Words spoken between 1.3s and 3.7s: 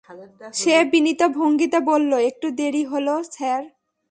ভঙ্গিতে বলল, একটু দেরি হল স্যার।